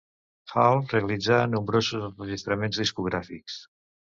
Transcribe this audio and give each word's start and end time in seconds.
Hall 0.53 0.79
realitzà 0.93 1.37
nombrosos 1.51 2.07
enregistraments 2.09 2.81
discogràfics. 2.85 3.63